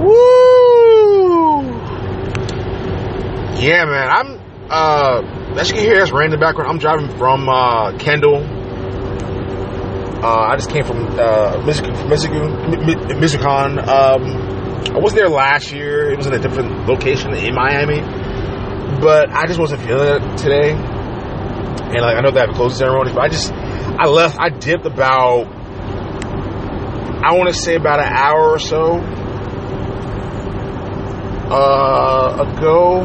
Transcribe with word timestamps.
Woo! 0.00 1.62
Yeah, 3.60 3.84
man. 3.84 4.08
I'm, 4.10 4.40
uh, 4.70 5.56
as 5.58 5.68
you 5.68 5.74
can 5.74 5.84
hear, 5.84 5.98
that's 5.98 6.12
rain 6.12 6.26
in 6.26 6.30
the 6.32 6.38
background. 6.38 6.70
I'm 6.70 6.78
driving 6.78 7.08
from, 7.18 7.48
uh, 7.48 7.92
Kendall. 7.98 8.42
Uh, 10.22 10.48
I 10.50 10.56
just 10.56 10.70
came 10.70 10.84
from, 10.84 11.06
uh, 11.18 11.62
Michigan, 11.64 12.08
Michigan, 12.08 13.20
Michigan. 13.20 13.78
Um, 13.78 14.24
I 14.94 14.98
was 14.98 15.12
there 15.14 15.28
last 15.28 15.72
year. 15.72 16.10
It 16.10 16.16
was 16.18 16.26
in 16.26 16.34
a 16.34 16.38
different 16.38 16.86
location 16.88 17.32
in 17.34 17.54
Miami. 17.54 18.00
But 19.00 19.30
I 19.30 19.46
just 19.46 19.58
wasn't 19.58 19.82
feeling 19.82 20.22
it 20.22 20.38
today. 20.38 20.72
And 20.72 22.00
like, 22.00 22.16
I 22.16 22.20
know 22.20 22.30
they 22.30 22.40
have 22.40 22.50
a 22.50 22.54
closing 22.54 22.78
ceremony, 22.78 23.12
but 23.12 23.22
I 23.22 23.28
just, 23.28 23.52
I 23.52 24.06
left, 24.06 24.38
I 24.38 24.48
dipped 24.50 24.86
about, 24.86 25.46
I 27.22 27.34
want 27.34 27.48
to 27.48 27.54
say 27.54 27.74
about 27.74 28.00
an 28.00 28.12
hour 28.12 28.50
or 28.50 28.58
so 28.58 28.96
uh, 31.50 32.46
ago 32.48 33.04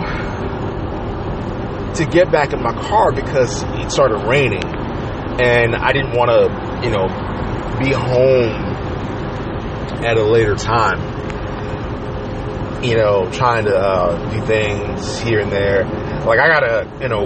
to 1.96 2.06
get 2.06 2.32
back 2.32 2.54
in 2.54 2.62
my 2.62 2.74
car 2.74 3.12
because 3.12 3.64
it 3.64 3.92
started 3.92 4.26
raining 4.28 4.64
and 5.42 5.76
I 5.76 5.92
didn't 5.92 6.16
want 6.16 6.30
to, 6.32 6.86
you 6.86 6.92
know, 6.92 7.08
be 7.80 7.92
home 7.92 8.52
at 10.06 10.18
a 10.18 10.24
later 10.24 10.56
time. 10.56 11.14
You 12.84 12.96
know, 12.96 13.30
trying 13.32 13.66
to 13.66 13.76
uh, 13.76 14.32
do 14.32 14.46
things 14.46 15.20
here 15.20 15.40
and 15.40 15.52
there. 15.52 15.84
Like 16.26 16.40
I 16.40 16.48
gotta, 16.48 17.00
you 17.02 17.10
know, 17.10 17.26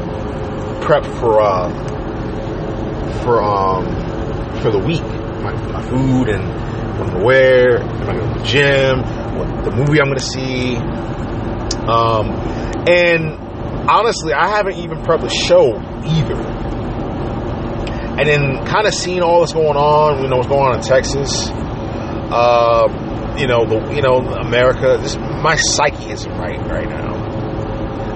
prep 0.81 1.03
for 1.05 1.41
uh, 1.41 1.69
for 3.23 3.41
um 3.43 3.85
for 4.61 4.71
the 4.71 4.79
week, 4.79 5.03
my, 5.43 5.51
my 5.51 5.81
food 5.83 6.29
and 6.29 6.68
what 6.99 7.07
I'm 7.07 7.13
gonna 7.13 7.25
wear, 7.25 7.81
am 7.81 8.09
I 8.09 8.13
going 8.13 8.33
to 8.33 8.39
the 8.39 8.45
gym, 8.45 8.99
what 9.37 9.63
the 9.63 9.71
movie 9.71 10.01
I'm 10.01 10.07
gonna 10.07 10.19
see. 10.19 10.75
Um, 11.87 12.29
and 12.87 13.33
honestly, 13.89 14.33
I 14.33 14.49
haven't 14.49 14.77
even 14.77 14.99
prepped 14.99 15.21
the 15.21 15.29
show 15.29 15.75
either. 16.05 16.35
And 18.19 18.27
then 18.27 18.65
kind 18.65 18.85
of 18.85 18.93
seeing 18.93 19.21
all 19.21 19.39
that's 19.39 19.53
going 19.53 19.77
on, 19.77 20.21
you 20.21 20.29
know, 20.29 20.37
what's 20.37 20.49
going 20.49 20.61
on 20.61 20.75
in 20.75 20.81
Texas, 20.81 21.49
uh, 21.49 23.35
you 23.39 23.47
know, 23.47 23.65
the 23.65 23.95
you 23.95 24.01
know, 24.01 24.17
America, 24.17 24.99
just 25.01 25.17
my 25.19 25.55
psyche 25.55 26.11
isn't 26.11 26.31
right 26.33 26.59
right 26.67 26.89
now. 26.89 27.15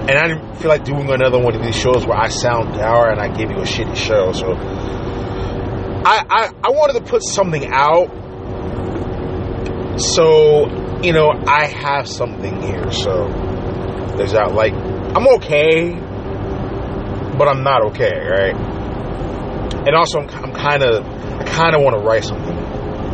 And 0.06 0.18
I 0.18 0.54
feel 0.56 0.68
like 0.68 0.84
doing 0.84 1.08
another 1.10 1.38
one 1.38 1.54
of 1.54 1.62
these 1.62 1.74
shows 1.74 2.04
where 2.04 2.18
I 2.18 2.28
sound 2.28 2.74
dour 2.74 3.08
and 3.08 3.18
I 3.18 3.34
give 3.34 3.50
you 3.50 3.56
a 3.56 3.62
shitty 3.62 3.96
show. 3.96 4.32
So 4.32 4.52
I, 6.06 6.22
I, 6.28 6.50
I 6.62 6.70
wanted 6.70 7.02
to 7.02 7.10
put 7.10 7.22
something 7.22 7.64
out 7.72 8.10
so 9.98 11.00
you 11.02 11.12
know 11.12 11.30
I 11.46 11.66
have 11.66 12.08
something 12.08 12.62
here. 12.62 12.90
So 12.90 13.28
there's 14.16 14.32
that. 14.32 14.54
Like 14.54 14.72
I'm 14.72 15.26
okay, 15.36 15.94
but 17.38 17.48
I'm 17.48 17.62
not 17.62 17.82
okay, 17.88 18.12
right? 18.18 18.54
And 19.86 19.94
also 19.94 20.20
I'm, 20.20 20.52
kind 20.52 20.82
of 20.82 21.04
I 21.06 21.44
kind 21.44 21.74
of 21.76 21.82
want 21.82 21.96
to 21.96 22.02
write 22.02 22.24
something 22.24 22.56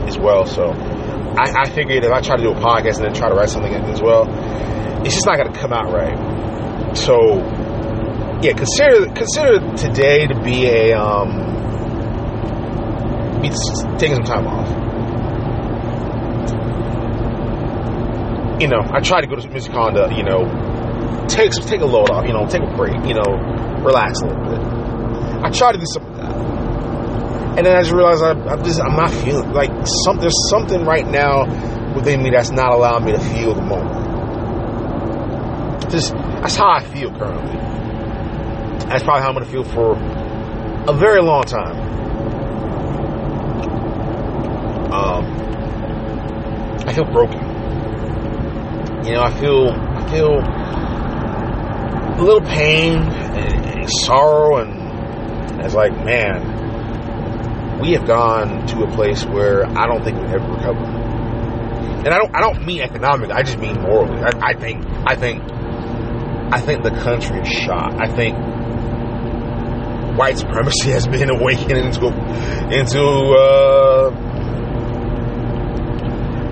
as 0.08 0.19
well. 0.19 0.47
So 0.47 0.70
I, 0.70 1.62
I 1.62 1.69
figured 1.70 2.05
if 2.05 2.12
I 2.12 2.20
try 2.20 2.36
to 2.36 2.42
do 2.42 2.51
a 2.53 2.55
podcast 2.55 2.97
and 2.97 3.06
then 3.06 3.14
try 3.14 3.28
to 3.28 3.34
write 3.34 3.48
something 3.51 3.73
as 3.73 4.01
well, 4.01 4.27
it's 5.05 5.14
just 5.14 5.27
not 5.27 5.36
going 5.36 5.53
to 5.53 5.58
come 5.58 5.73
out 5.73 5.92
right. 5.92 6.97
So 6.97 7.39
yeah, 8.42 8.53
consider 8.55 9.06
consider 9.12 9.77
today 9.77 10.27
to 10.27 10.41
be 10.42 10.67
a 10.67 10.95
um, 10.95 11.51
be 13.42 13.51
taking 13.98 14.17
some 14.17 14.25
time 14.25 14.47
off. 14.47 14.80
You 18.61 18.69
know, 18.69 18.80
I 18.92 19.00
try 19.00 19.22
to 19.22 19.27
go 19.27 19.36
to 19.36 19.48
Music 19.48 19.72
Honda, 19.72 20.12
you 20.14 20.22
know, 20.22 20.44
take 21.28 21.50
take 21.53 21.80
a 21.80 21.86
load 21.86 22.11
off, 22.11 22.27
you 22.27 22.34
know, 22.34 22.47
take 22.47 22.62
a 22.62 22.77
break, 22.77 22.92
you 23.06 23.14
know, 23.14 23.33
relax 23.83 24.20
a 24.20 24.27
little 24.27 24.44
bit. 24.44 24.61
I 25.42 25.51
try 25.51 25.73
to 25.73 25.79
do 25.79 25.86
something 25.86 26.12
like 26.12 26.29
that. 26.29 27.57
And 27.57 27.67
then 27.67 27.74
I 27.77 27.80
just 27.80 27.92
realized 27.92 28.23
I, 28.23 28.33
I'm 28.33 28.62
just, 28.62 28.80
I'm 28.80 28.96
not 28.96 29.11
feeling, 29.11 29.52
like, 29.52 29.70
some, 30.05 30.18
there's 30.18 30.36
something 30.51 30.84
right 30.84 31.07
now 31.07 31.46
within 31.95 32.23
me 32.23 32.30
that's 32.30 32.51
not 32.51 32.73
allowing 32.73 33.07
me 33.07 33.12
to 33.12 33.18
feel 33.18 33.55
the 33.55 33.62
moment. 33.62 34.08
Just, 35.90 36.13
that's 36.13 36.55
how 36.55 36.68
I 36.70 36.84
feel 36.84 37.11
currently. 37.18 37.57
That's 38.86 39.02
probably 39.02 39.23
how 39.23 39.29
I'm 39.29 39.34
going 39.34 39.46
to 39.46 39.51
feel 39.51 39.64
for 39.64 39.96
a 40.86 40.92
very 40.92 41.23
long 41.23 41.42
time. 41.45 41.77
Um, 44.92 45.24
I 46.86 46.92
feel 46.92 47.07
broken. 47.07 47.49
You 49.05 49.14
know, 49.14 49.22
I 49.22 49.30
feel, 49.40 49.70
I 49.70 50.11
feel 50.11 50.38
a 52.18 52.22
little 52.22 52.42
pain 52.42 52.98
and, 52.98 53.80
and 53.80 53.90
sorrow, 53.90 54.58
and 54.58 55.61
it's 55.61 55.74
like, 55.74 55.92
man, 56.05 57.80
we 57.80 57.92
have 57.92 58.06
gone 58.06 58.66
to 58.66 58.83
a 58.84 58.90
place 58.94 59.24
where 59.24 59.64
I 59.66 59.86
don't 59.86 60.05
think 60.05 60.18
we'll 60.18 60.34
ever 60.34 60.52
recover. 60.52 60.84
And 62.00 62.08
I 62.08 62.18
don't, 62.18 62.34
I 62.34 62.40
don't 62.40 62.64
mean 62.64 62.83
economically. 62.83 63.33
I 63.33 63.42
just 63.42 63.58
mean 63.58 63.80
morally. 63.80 64.22
I, 64.22 64.50
I 64.50 64.55
think, 64.55 64.84
I 65.06 65.16
think, 65.16 65.42
I 66.52 66.60
think 66.60 66.83
the 66.83 66.90
country 66.90 67.40
is 67.40 67.48
shot. 67.48 67.94
I 68.00 68.06
think 68.08 68.36
white 70.16 70.39
supremacy 70.39 70.90
has 70.90 71.06
been 71.06 71.30
awakened 71.36 71.72
into 71.72 72.06
into 72.70 73.00
uh, 73.36 74.10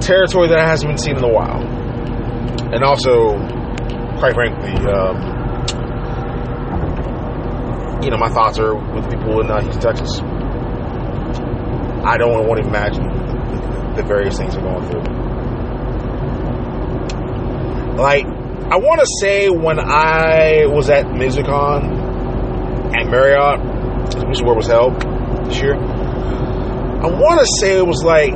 territory 0.00 0.48
that 0.48 0.60
hasn't 0.60 0.90
been 0.90 0.98
seen 0.98 1.16
in 1.16 1.24
a 1.24 1.28
while, 1.28 1.62
and 2.72 2.84
also, 2.84 3.32
quite 4.18 4.34
frankly, 4.34 4.72
um, 4.92 5.38
you 8.02 8.10
know, 8.10 8.16
my 8.18 8.28
thoughts 8.28 8.58
are 8.58 8.74
with 8.94 9.10
people 9.10 9.40
in 9.40 9.50
uh, 9.50 9.60
Houston, 9.62 9.82
Texas. 9.82 10.20
I 12.04 12.16
don't 12.16 12.46
want 12.46 12.62
to 12.62 12.68
imagine 12.68 13.04
the 13.96 14.02
various 14.02 14.36
things 14.38 14.54
they're 14.54 14.62
going 14.62 14.88
through. 14.90 15.02
Like, 17.96 18.26
I 18.26 18.76
want 18.76 19.00
to 19.00 19.06
say 19.20 19.48
when 19.48 19.80
I 19.80 20.66
was 20.66 20.90
at 20.90 21.06
Mizucon 21.06 21.82
at 22.94 23.10
Marriott, 23.10 23.60
which 24.26 24.36
is 24.38 24.42
where 24.42 24.52
it 24.52 24.56
was 24.56 24.68
held 24.68 25.00
this 25.46 25.60
year, 25.60 25.74
I 25.74 27.06
want 27.06 27.40
to 27.40 27.46
say 27.60 27.78
it 27.78 27.86
was 27.86 28.04
like 28.04 28.32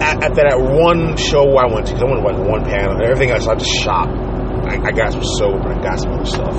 at, 0.00 0.22
at 0.24 0.34
that 0.34 0.58
one 0.58 1.16
show 1.16 1.56
I 1.56 1.66
went 1.72 1.86
to, 1.86 1.94
because 1.94 2.02
I 2.02 2.06
went 2.10 2.20
to 2.20 2.26
like 2.26 2.38
one 2.48 2.64
panel 2.64 2.92
and 2.92 3.02
everything 3.02 3.30
else, 3.30 3.46
I 3.46 3.54
just 3.54 3.70
shot. 3.82 4.08
I, 4.08 4.80
I 4.88 4.92
got 4.92 5.12
some 5.12 5.24
soap 5.38 5.64
and 5.64 5.72
I 5.72 5.82
got 5.82 6.00
some 6.00 6.12
other 6.12 6.24
stuff. 6.24 6.56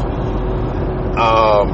Um, 1.17 1.69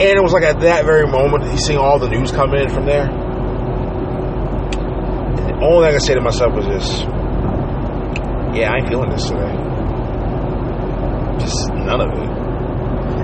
and 0.00 0.18
it 0.18 0.22
was 0.22 0.32
like 0.32 0.44
at 0.44 0.60
that 0.60 0.84
very 0.84 1.06
moment, 1.06 1.44
you 1.44 1.58
seeing 1.58 1.78
all 1.78 1.98
the 1.98 2.08
news 2.08 2.32
come 2.32 2.54
in 2.54 2.68
from 2.70 2.86
there. 2.86 3.08
And 5.38 5.48
the 5.48 5.64
only 5.64 5.86
thing 5.86 5.88
I 5.88 5.92
could 5.92 6.02
say 6.02 6.14
to 6.14 6.20
myself 6.20 6.54
was 6.54 6.66
this 6.66 7.04
yeah, 8.54 8.70
I 8.70 8.76
ain't 8.76 8.88
feeling 8.88 9.10
this 9.10 9.24
today. 9.28 9.52
Just 11.40 11.72
none 11.72 12.00
of 12.00 12.12
it. 12.12 12.28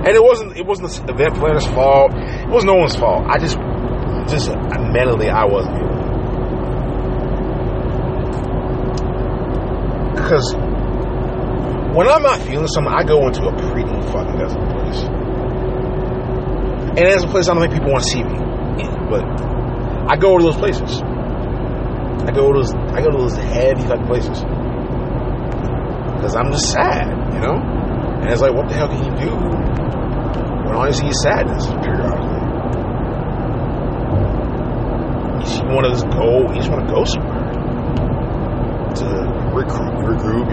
And 0.07 0.15
it 0.15 0.23
wasn't 0.23 0.57
it 0.57 0.65
wasn't 0.65 0.89
the 0.89 1.13
event 1.13 1.35
planner's 1.35 1.67
fault. 1.67 2.13
It 2.15 2.49
was 2.49 2.65
no 2.65 2.75
one's 2.75 2.95
fault. 2.95 3.25
I 3.27 3.37
just 3.37 3.57
just 4.29 4.49
mentally 4.93 5.29
I 5.29 5.45
wasn't. 5.45 5.77
Because 10.15 10.53
when 11.95 12.07
I'm 12.07 12.23
not 12.23 12.39
feeling 12.41 12.67
something, 12.67 12.93
I 12.93 13.03
go 13.03 13.25
into 13.27 13.43
a 13.43 13.53
pretty 13.71 13.89
fucking 14.11 14.37
desolate 14.37 14.69
place. 14.69 15.03
And 16.89 17.07
it's 17.07 17.23
a 17.23 17.27
place 17.27 17.49
I 17.49 17.53
don't 17.53 17.63
think 17.63 17.73
people 17.73 17.91
want 17.91 18.03
to 18.03 18.09
see 18.09 18.23
me 18.23 18.49
but 19.09 19.25
I 20.07 20.15
go 20.15 20.37
to 20.37 20.43
those 20.43 20.57
places. 20.57 21.01
I 21.01 22.31
go 22.31 22.53
to 22.53 22.59
those 22.59 22.73
I 22.93 23.01
go 23.01 23.09
to 23.09 23.17
those 23.17 23.35
heavy 23.35 23.81
fucking 23.81 24.05
places 24.05 24.39
because 26.15 26.35
I'm 26.35 26.51
just 26.51 26.71
sad, 26.71 27.33
you 27.33 27.39
know? 27.39 27.57
And 27.57 28.29
it's 28.29 28.41
like, 28.41 28.53
what 28.53 28.67
the 28.67 28.75
hell 28.75 28.87
can 28.89 29.03
you 29.03 29.15
do 29.25 29.31
when 30.65 30.75
all 30.75 30.85
you 30.85 30.93
see 30.93 31.07
is 31.07 31.21
sadness 31.23 31.65
periodically? 31.67 32.28
You 35.69 35.75
just 35.75 35.83
want 35.83 35.85
to 35.85 35.91
just 35.91 36.09
go, 36.17 36.49
you 36.49 36.55
just 36.55 36.71
want 36.71 36.87
to 36.87 36.93
go 36.93 37.03
somewhere 37.05 37.45
to 38.95 39.05
recruit, 39.53 40.01
regroup, 40.01 40.49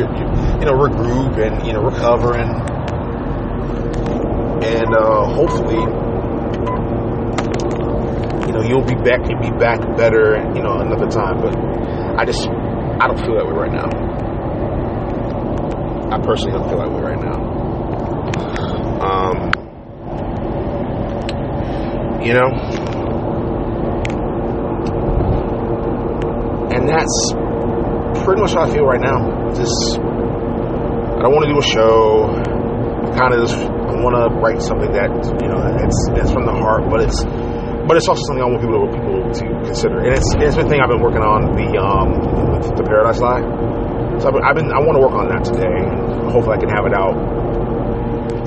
you 0.60 0.66
know, 0.66 0.74
regroup 0.74 1.38
and, 1.40 1.66
you 1.66 1.72
know, 1.72 1.80
recover 1.80 2.34
and, 2.36 2.50
and, 4.62 4.94
uh, 4.94 5.24
hopefully, 5.24 5.80
you 8.46 8.52
know, 8.52 8.60
you'll 8.60 8.84
be 8.84 8.94
back, 8.94 9.26
you'll 9.30 9.40
be 9.40 9.50
back 9.58 9.80
better, 9.96 10.36
you 10.54 10.62
know, 10.62 10.80
another 10.80 11.06
time. 11.06 11.40
But 11.40 11.56
I 12.20 12.26
just, 12.26 12.46
I 12.46 13.06
don't 13.08 13.18
feel 13.18 13.36
that 13.36 13.46
way 13.46 13.52
right 13.52 13.72
now. 13.72 13.88
I 16.14 16.18
personally 16.20 16.58
don't 16.58 16.68
feel 16.68 16.78
that 16.78 16.90
way 16.90 17.00
right 17.00 17.20
now. 17.24 17.40
Um, 19.00 19.50
you 22.22 22.34
know, 22.34 22.85
and 26.86 26.94
that's 26.94 28.22
pretty 28.22 28.40
much 28.40 28.54
how 28.54 28.62
I 28.62 28.70
feel 28.70 28.86
right 28.86 29.02
now. 29.02 29.50
Just 29.58 29.98
I 29.98 31.26
don't 31.26 31.34
want 31.34 31.46
to 31.46 31.52
do 31.52 31.58
a 31.58 31.66
show. 31.66 32.30
Kind 33.18 33.34
of 33.34 33.42
just 33.42 33.58
I 33.58 33.94
want 33.98 34.14
to 34.14 34.30
write 34.38 34.62
something 34.62 34.92
that 34.94 35.10
you 35.42 35.48
know 35.50 35.58
it's 35.82 35.98
it's 36.14 36.30
from 36.30 36.46
the 36.46 36.54
heart, 36.54 36.86
but 36.86 37.02
it's 37.02 37.24
but 37.86 37.96
it's 37.98 38.06
also 38.06 38.22
something 38.30 38.42
I 38.42 38.46
want 38.46 38.62
people 38.62 38.86
to 38.86 38.90
people 38.94 39.18
to 39.26 39.44
consider. 39.66 39.98
And 40.06 40.14
it's 40.14 40.30
it's 40.38 40.54
the 40.54 40.66
thing 40.68 40.78
I've 40.78 40.90
been 40.90 41.02
working 41.02 41.26
on 41.26 41.58
the 41.58 41.74
um 41.74 42.22
the 42.76 42.84
Paradise 42.86 43.18
Lie. 43.18 43.42
So 44.22 44.30
I've 44.30 44.34
been, 44.34 44.44
I've 44.46 44.56
been 44.56 44.70
I 44.70 44.78
want 44.78 44.94
to 44.98 45.02
work 45.02 45.16
on 45.18 45.26
that 45.32 45.42
today. 45.42 45.74
Hopefully 46.30 46.54
I 46.54 46.60
can 46.62 46.70
have 46.70 46.86
it 46.86 46.94
out 46.94 47.14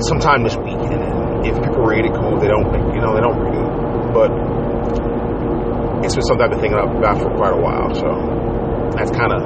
sometime 0.08 0.44
this 0.44 0.56
week. 0.56 0.80
And 0.80 1.44
if 1.44 1.56
people 1.60 1.84
read 1.84 2.08
it, 2.08 2.12
cool. 2.16 2.40
They 2.40 2.48
don't, 2.48 2.68
you 2.94 3.00
know, 3.04 3.12
they 3.12 3.20
don't 3.20 3.36
read 3.36 3.58
it. 3.58 3.68
But 4.16 4.30
it's 6.04 6.14
been 6.14 6.24
something 6.24 6.44
I've 6.44 6.50
been 6.50 6.60
thinking 6.60 6.78
about 6.78 7.18
for 7.20 7.30
quite 7.36 7.52
a 7.52 7.60
while. 7.60 7.94
So 7.94 8.08
that's 8.96 9.10
kind 9.10 9.32
of 9.32 9.42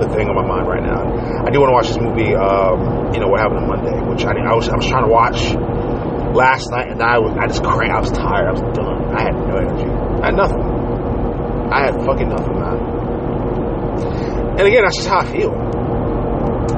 the 0.00 0.08
thing 0.14 0.28
on 0.30 0.34
my 0.34 0.46
mind 0.46 0.68
right 0.68 0.82
now. 0.82 1.02
I 1.44 1.50
do 1.50 1.58
want 1.60 1.70
to 1.70 1.76
watch 1.78 1.88
this 1.88 1.98
movie, 1.98 2.34
um, 2.34 3.12
you 3.12 3.20
know, 3.20 3.28
What 3.28 3.40
Happened 3.40 3.66
on 3.66 3.68
Monday, 3.68 3.98
which 4.06 4.24
I, 4.24 4.32
I 4.38 4.54
was 4.54 4.68
I 4.68 4.76
was 4.76 4.86
trying 4.86 5.04
to 5.04 5.10
watch 5.10 5.54
last 6.34 6.70
night, 6.70 6.88
and 6.88 7.02
I 7.02 7.18
was 7.18 7.34
I 7.34 7.46
just 7.46 7.62
cranked. 7.64 7.94
I 7.94 8.00
was 8.00 8.12
tired. 8.12 8.46
I 8.48 8.52
was 8.52 8.62
done. 8.76 9.14
I 9.14 9.22
had 9.22 9.34
no 9.34 9.56
energy. 9.58 9.90
I 10.22 10.26
had 10.30 10.36
nothing. 10.36 10.62
I 11.70 11.84
had 11.84 11.94
fucking 12.06 12.28
nothing, 12.28 12.54
man. 12.54 12.78
And 14.58 14.66
again, 14.66 14.82
that's 14.84 14.96
just 14.96 15.08
how 15.08 15.18
I 15.20 15.26
feel. 15.26 15.52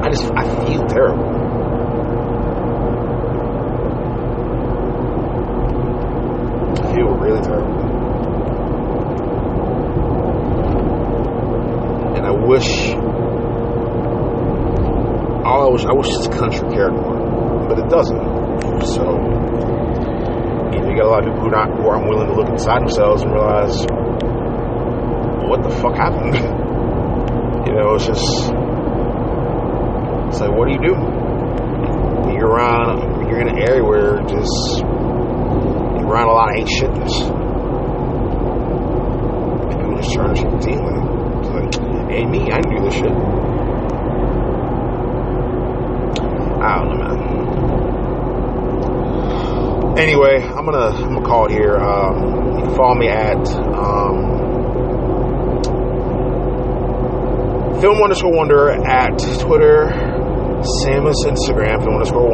I 0.00 0.08
just 0.08 0.24
I 0.32 0.44
feel 0.66 0.86
terrible. 0.86 1.28
I 6.80 6.94
feel 6.94 7.08
really 7.20 7.42
terrible. 7.42 7.80
And 12.16 12.26
I 12.26 12.30
wish 12.50 12.90
all 15.46 15.62
I 15.62 15.70
wish 15.70 15.84
I 15.86 15.92
wish 15.92 16.08
this 16.08 16.26
country 16.26 16.68
cared 16.74 16.92
more, 16.92 17.68
but 17.68 17.78
it 17.78 17.88
doesn't. 17.88 18.18
So 18.90 19.02
you, 20.72 20.80
know, 20.80 20.90
you 20.90 20.96
got 20.98 21.06
a 21.06 21.12
lot 21.14 21.22
of 21.22 21.30
people 21.30 21.44
who 21.44 21.50
not 21.50 21.70
who 21.78 21.86
aren't 21.86 22.08
willing 22.08 22.26
to 22.26 22.34
look 22.34 22.48
inside 22.48 22.80
themselves 22.80 23.22
and 23.22 23.30
realize 23.32 23.86
what 25.46 25.62
the 25.62 25.70
fuck 25.70 25.94
happened. 25.94 26.34
you 27.66 27.72
know, 27.72 27.94
it's 27.94 28.06
just 28.06 28.50
it's 30.28 30.40
like 30.40 30.50
what 30.50 30.66
do 30.66 30.72
you 30.74 30.82
do? 30.90 30.94
You're 32.34 32.50
around 32.50 33.28
you're 33.28 33.40
in 33.40 33.48
an 33.48 33.58
area 33.58 33.84
where 33.84 34.18
just 34.26 34.82
you're 34.82 36.10
around 36.10 36.26
a 36.26 36.32
lot 36.32 36.50
of 36.50 36.56
hate 36.56 36.66
shitness. 36.66 37.14
People 39.70 39.96
just 40.02 40.12
trying 40.14 40.34
to 40.34 40.40
shit 40.40 40.62
team 40.62 41.09
ain't 42.10 42.30
me, 42.30 42.50
I 42.50 42.60
do 42.60 42.80
this 42.84 42.94
shit. 42.94 43.12
I 46.62 46.74
don't 46.78 46.88
know, 46.88 46.96
man. 46.98 47.18
Anyway, 49.98 50.42
I'm 50.42 50.64
gonna 50.64 50.88
I'm 50.96 51.14
gonna 51.14 51.26
call 51.26 51.46
it 51.46 51.52
here. 51.52 51.76
Um, 51.76 52.56
you 52.56 52.62
can 52.64 52.74
follow 52.76 52.94
me 52.94 53.08
at 53.08 53.36
um, 53.74 54.40
Film 57.80 58.02
underscore 58.02 58.32
Wanderer 58.32 58.72
at 58.86 59.18
Twitter, 59.40 59.86
Samus 60.84 61.24
Instagram, 61.24 61.82
Film 61.82 61.94
underscore. 61.94 62.30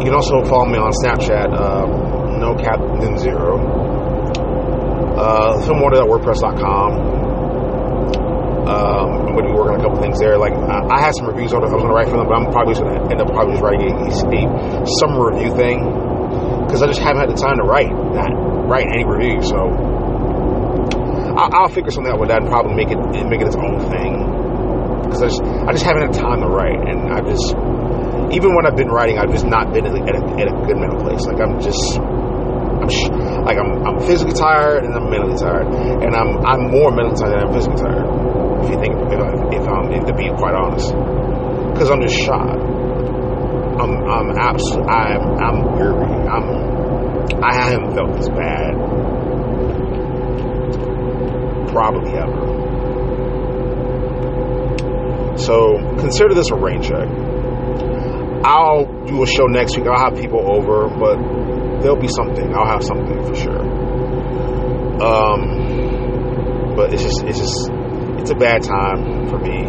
You 0.00 0.10
can 0.10 0.14
also 0.14 0.42
follow 0.44 0.66
me 0.66 0.78
on 0.78 0.92
Snapchat, 0.92 1.52
um, 1.54 2.40
No 2.40 2.54
Captain 2.56 3.16
Zero. 3.18 3.58
Uh, 5.16 5.56
FilmWanderer.wordpress.com. 5.64 7.33
Um, 8.64 9.28
I'm 9.28 9.32
going 9.36 9.44
to 9.44 9.52
be 9.52 9.56
working 9.56 9.76
on 9.76 9.80
a 9.80 9.84
couple 9.84 10.00
things 10.00 10.18
there. 10.18 10.38
Like 10.40 10.52
I, 10.56 10.80
I 10.88 10.98
had 11.00 11.12
some 11.14 11.26
reviews 11.28 11.52
on 11.52 11.60
it. 11.62 11.68
I 11.68 11.76
was 11.76 11.84
going 11.84 11.92
to 11.92 11.96
write 11.96 12.08
for 12.08 12.16
them, 12.16 12.26
but 12.28 12.34
I'm 12.36 12.48
probably 12.52 12.72
just 12.72 12.82
going 12.84 12.96
to 12.96 13.02
end 13.12 13.20
up 13.20 13.28
probably 13.28 13.60
just 13.60 13.64
writing 13.64 13.92
a, 13.92 14.08
a 14.08 14.86
summer 15.04 15.28
review 15.32 15.52
thing 15.52 15.84
because 16.64 16.80
I 16.80 16.88
just 16.88 17.00
haven't 17.04 17.28
had 17.28 17.30
the 17.30 17.36
time 17.40 17.60
to 17.60 17.64
write 17.68 17.92
write 18.64 18.88
any 18.88 19.04
review. 19.04 19.44
So 19.44 19.58
I'll, 21.36 21.50
I'll 21.52 21.68
figure 21.68 21.90
something 21.92 22.12
out 22.12 22.18
with 22.20 22.28
that 22.32 22.40
and 22.40 22.48
probably 22.48 22.74
make 22.74 22.88
it 22.88 22.98
make 23.28 23.40
it 23.44 23.48
its 23.52 23.56
own 23.60 23.78
thing 23.92 24.24
because 25.04 25.20
I 25.22 25.28
just 25.28 25.42
I 25.42 25.70
just 25.72 25.84
haven't 25.84 26.08
had 26.08 26.14
time 26.16 26.40
to 26.40 26.48
write, 26.48 26.80
and 26.88 27.12
I 27.12 27.20
just 27.20 27.52
even 28.32 28.56
when 28.56 28.64
I've 28.66 28.76
been 28.80 28.88
writing, 28.88 29.18
I've 29.18 29.30
just 29.30 29.44
not 29.46 29.72
been 29.72 29.84
at 29.86 29.92
a, 29.94 30.00
at 30.40 30.48
a 30.48 30.54
good 30.66 30.78
mental 30.80 30.98
place. 31.04 31.20
Like 31.28 31.40
I'm 31.40 31.60
just 31.60 32.00
I'm 32.00 32.88
sh- 32.88 33.12
like 33.44 33.58
I'm 33.60 33.84
I'm 33.86 34.00
physically 34.08 34.34
tired 34.34 34.84
and 34.84 34.94
I'm 34.94 35.10
mentally 35.10 35.36
tired, 35.36 35.66
and 35.68 36.14
I'm 36.16 36.40
I'm 36.44 36.70
more 36.72 36.90
mentally 36.90 37.16
tired 37.20 37.36
than 37.36 37.48
I'm 37.48 37.52
physically 37.54 37.76
tired. 37.84 38.43
If 38.64 38.70
you 38.70 38.80
think 38.80 38.94
if, 39.12 39.20
I, 39.20 39.30
if 39.54 39.68
I'm 39.68 40.06
to 40.06 40.14
be 40.14 40.28
quite 40.36 40.54
honest, 40.54 40.88
because 41.72 41.90
I'm 41.90 42.00
just 42.00 42.16
shot. 42.24 42.56
I'm 43.80 43.92
I'm 44.08 44.30
absolutely 44.38 44.88
I'm 44.88 45.22
I'm 45.38 45.76
weary. 45.76 46.28
I'm 46.28 47.42
I 47.44 47.54
haven't 47.54 47.94
felt 47.94 48.16
this 48.16 48.28
bad 48.28 48.74
probably 51.68 52.12
ever. 52.12 52.54
So 55.36 55.76
consider 55.98 56.34
this 56.34 56.50
a 56.50 56.54
rain 56.56 56.80
check. 56.80 57.08
I'll 58.44 58.86
do 59.06 59.22
a 59.22 59.26
show 59.26 59.46
next 59.46 59.76
week. 59.76 59.86
I'll 59.86 59.98
have 59.98 60.18
people 60.18 60.40
over, 60.40 60.88
but 60.88 61.16
there'll 61.82 62.00
be 62.00 62.08
something. 62.08 62.54
I'll 62.54 62.66
have 62.66 62.84
something 62.84 63.24
for 63.26 63.34
sure. 63.34 63.60
Um, 65.02 66.76
but 66.76 66.92
it's 66.94 67.02
just 67.02 67.24
it's 67.24 67.38
just 67.40 67.73
it's 68.24 68.30
a 68.30 68.36
bad 68.36 68.62
time 68.62 69.28
for 69.28 69.38
me, 69.38 69.66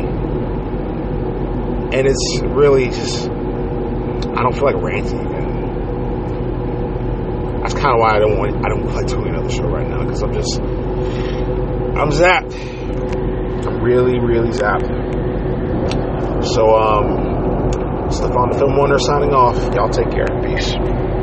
and 1.91 2.07
it's 2.07 2.39
really 2.41 2.85
just 2.85 3.27
I 3.27 4.43
don't 4.43 4.53
feel 4.53 4.63
like 4.63 4.81
ranting. 4.81 5.35
That's 7.59 7.73
kind 7.73 7.95
of 7.95 7.99
why 7.99 8.15
I 8.15 8.19
don't 8.19 8.37
want 8.37 8.55
I 8.65 8.69
don't 8.69 8.83
feel 8.87 8.95
like 8.95 9.07
doing 9.07 9.27
another 9.27 9.49
show 9.49 9.67
right 9.67 9.85
now 9.85 10.03
because 10.03 10.23
I'm 10.23 10.31
just 10.33 10.57
I'm 10.61 12.11
zapped. 12.11 12.55
I'm 13.67 13.83
really 13.83 14.19
really 14.19 14.51
zapped. 14.51 14.87
So 16.45 16.69
um, 16.77 18.09
Stefan 18.09 18.51
the 18.51 18.57
Film 18.57 18.77
Wanderer 18.77 18.99
signing 18.99 19.33
off. 19.33 19.57
Y'all 19.75 19.89
take 19.89 20.11
care. 20.11 20.27
Peace. 20.43 21.05